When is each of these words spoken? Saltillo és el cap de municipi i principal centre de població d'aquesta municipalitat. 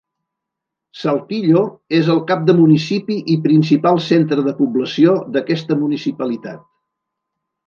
Saltillo 1.01 1.61
és 1.97 2.09
el 2.13 2.21
cap 2.31 2.47
de 2.47 2.55
municipi 2.61 3.19
i 3.35 3.35
principal 3.45 4.01
centre 4.07 4.47
de 4.49 4.55
població 4.63 5.15
d'aquesta 5.37 5.79
municipalitat. 5.85 6.67